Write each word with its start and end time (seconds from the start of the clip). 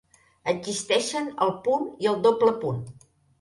Existeixen 0.53 1.29
el 1.47 1.53
punt 1.67 1.85
i 2.07 2.11
el 2.13 2.19
doble 2.25 2.55
punt. 2.65 2.83